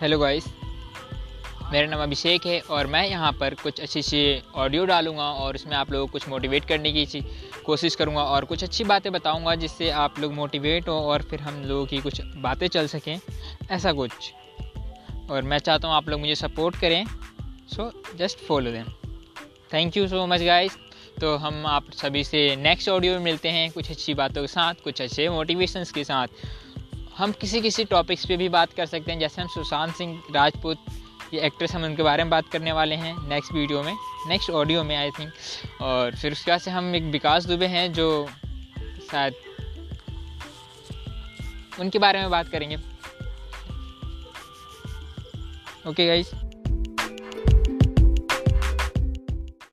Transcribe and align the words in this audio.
Hello 0.00 0.18
guys 0.18 0.44
मेरा 1.72 1.86
नाम 1.86 2.02
अभिषेक 2.02 2.46
है 2.46 2.58
और 2.70 2.86
मैं 2.86 3.06
यहाँ 3.08 3.30
पर 3.32 3.54
कुछ 3.54 3.80
अच्छी 3.80 4.00
अच्छी 4.00 4.42
ऑडियो 4.54 4.84
डालूँगा 4.84 5.22
और 5.22 5.54
उसमें 5.54 5.76
आप 5.76 5.92
लोगों 5.92 6.06
को 6.06 6.12
कुछ 6.12 6.28
मोटिवेट 6.28 6.64
करने 6.64 6.92
की 6.92 7.20
कोशिश 7.66 7.94
करूँगा 7.94 8.22
और 8.22 8.44
कुछ 8.44 8.64
अच्छी 8.64 8.84
बातें 8.84 9.12
बताऊँगा 9.12 9.54
जिससे 9.54 9.90
आप 9.90 10.18
लोग 10.18 10.32
मोटिवेट 10.32 10.88
हो 10.88 10.94
और 11.02 11.22
फिर 11.22 11.40
हम 11.40 11.62
लोगों 11.62 11.86
की 11.86 11.98
कुछ 11.98 12.20
बातें 12.36 12.66
चल 12.68 12.86
सकें, 12.86 13.18
ऐसा 13.70 13.92
कुछ। 13.92 14.32
और 15.30 15.42
मैं 15.42 15.58
चाहता 15.58 15.88
हूँ 15.88 15.96
आप 15.96 16.08
लोग 16.08 16.20
मुझे 16.20 16.34
सपोर्ट 16.34 16.80
करें 16.80 17.04
सो 17.68 17.90
जस्ट 18.16 18.38
फॉलो 18.38 18.70
दें 18.70 18.84
thank 19.72 19.96
you 19.96 20.08
so 20.08 20.26
much 20.26 20.42
guys 20.42 20.76
तो 21.20 21.36
हम 21.36 21.66
आप 21.66 21.90
सभी 21.92 22.24
से 22.24 22.44
नेक्स्ट 22.56 22.88
ऑडियो 22.88 23.12
में 23.12 23.20
मिलते 23.20 23.48
हैं 23.48 23.70
कुछ 23.70 23.90
अच्छी 23.90 24.14
बातों 24.14 24.42
के 24.42 24.48
साथ, 24.48 24.74
कुछ 24.74 25.02
अच्छे 25.02 25.28
मोटिवेशंस 25.28 25.92
के 25.92 26.04
साथ। 26.04 26.28
हम 27.18 27.32
किसी 27.32 27.60
किसी 27.60 27.84
टॉपिक्स 27.84 28.26
पे 28.26 28.36
भी 28.36 28.48
बात 28.48 28.72
कर 28.72 28.86
सकते 28.86 29.12
हैं। 29.12 29.18
जैसे 29.18 29.42
हम 29.42 29.48
सुशांत 29.48 29.94
सिंह 29.94 30.22
राजपूत, 30.34 30.78
ये 31.34 31.40
एक्ट्रेस 31.40 31.72
हम 31.72 31.84
उनके 31.84 32.02
बारे 32.02 32.24
में 32.24 32.30
बात 32.30 32.48
करने 32.48 32.72
वाले 32.72 32.94
हैं 32.94 33.14
नेक्स्ट 33.28 33.52
वीडियो 33.52 33.82
में 33.82 33.96
नेक्स्ट 34.28 34.50
ऑडियो 34.50 34.82
में 34.84 34.96
आई 34.96 35.10
थिंक 35.10 35.80
और 35.82 36.16
फिर 36.16 36.32
उसके 36.32 36.50
बाद 36.50 36.60
से 36.60 36.70
हम 36.70 36.94
एक 36.94 37.02
विकास 37.12 37.44
दुबे 37.44 37.66
हैं 37.66 37.92
जो 37.92 38.06
शायद 39.10 39.34
उनके 41.80 41.98
बारे 41.98 42.20
में 42.20 42.30
बात 42.30 42.48
करेंगे। 42.48 42.76
Okay 45.88 46.06
guys 46.06 46.34